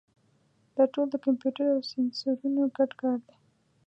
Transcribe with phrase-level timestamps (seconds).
[0.75, 3.35] دا ټول د کمپیوټر او سینسرونو ګډ کار دی.